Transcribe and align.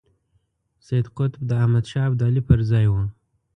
سید 0.85 1.07
قطب 1.17 1.41
د 1.45 1.51
احمد 1.61 1.85
شاه 1.91 2.07
ابدالي 2.09 2.41
پر 2.47 2.59
ځای 2.71 2.85
وو. 2.89 3.03